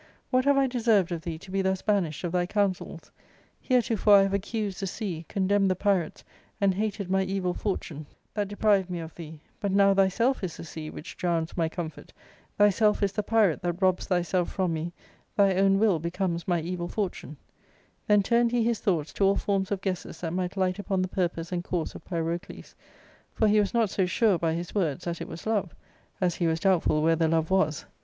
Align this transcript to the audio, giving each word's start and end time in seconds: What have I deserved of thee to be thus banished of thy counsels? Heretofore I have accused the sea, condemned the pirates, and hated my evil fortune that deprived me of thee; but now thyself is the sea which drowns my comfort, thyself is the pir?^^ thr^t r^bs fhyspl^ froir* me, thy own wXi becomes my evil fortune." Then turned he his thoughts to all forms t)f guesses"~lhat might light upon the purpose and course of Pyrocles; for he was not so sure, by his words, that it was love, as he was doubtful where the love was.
What 0.31 0.45
have 0.45 0.57
I 0.57 0.65
deserved 0.65 1.11
of 1.11 1.21
thee 1.21 1.37
to 1.37 1.51
be 1.51 1.61
thus 1.61 1.83
banished 1.83 2.23
of 2.23 2.31
thy 2.31 2.47
counsels? 2.47 3.11
Heretofore 3.59 4.15
I 4.15 4.23
have 4.23 4.33
accused 4.33 4.79
the 4.79 4.87
sea, 4.87 5.27
condemned 5.29 5.69
the 5.69 5.75
pirates, 5.75 6.23
and 6.59 6.73
hated 6.73 7.07
my 7.07 7.21
evil 7.21 7.53
fortune 7.53 8.07
that 8.33 8.47
deprived 8.47 8.89
me 8.89 8.97
of 8.99 9.13
thee; 9.13 9.41
but 9.59 9.71
now 9.71 9.93
thyself 9.93 10.43
is 10.43 10.57
the 10.57 10.63
sea 10.63 10.89
which 10.89 11.17
drowns 11.17 11.55
my 11.55 11.69
comfort, 11.69 12.13
thyself 12.57 13.03
is 13.03 13.11
the 13.11 13.21
pir?^^ 13.21 13.61
thr^t 13.61 13.73
r^bs 13.77 14.07
fhyspl^ 14.07 14.45
froir* 14.47 14.71
me, 14.71 14.91
thy 15.37 15.53
own 15.53 15.77
wXi 15.77 16.01
becomes 16.01 16.47
my 16.47 16.61
evil 16.61 16.87
fortune." 16.87 17.37
Then 18.07 18.23
turned 18.23 18.51
he 18.51 18.63
his 18.63 18.79
thoughts 18.79 19.13
to 19.13 19.23
all 19.23 19.35
forms 19.35 19.69
t)f 19.69 19.81
guesses"~lhat 19.81 20.33
might 20.33 20.57
light 20.57 20.79
upon 20.79 21.03
the 21.03 21.09
purpose 21.09 21.51
and 21.51 21.63
course 21.63 21.93
of 21.93 22.03
Pyrocles; 22.05 22.73
for 23.35 23.47
he 23.47 23.59
was 23.59 23.71
not 23.75 23.91
so 23.91 24.07
sure, 24.07 24.39
by 24.39 24.55
his 24.55 24.73
words, 24.73 25.05
that 25.05 25.21
it 25.21 25.27
was 25.27 25.45
love, 25.45 25.75
as 26.19 26.33
he 26.37 26.47
was 26.47 26.59
doubtful 26.61 27.03
where 27.03 27.15
the 27.15 27.27
love 27.27 27.51
was. 27.51 27.85